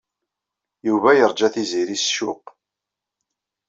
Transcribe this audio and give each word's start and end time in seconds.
Yuba 0.87 1.09
yerǧa 1.17 1.47
Tiziri 1.53 1.97
s 2.03 2.05
ccuq. 2.11 2.43